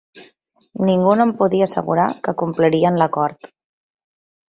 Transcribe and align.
Ningú 0.87 1.11
no 1.19 1.27
em 1.29 1.35
podia 1.43 1.69
assegurar 1.71 2.09
que 2.29 2.37
complirien 2.43 3.01
l'acord. 3.03 3.55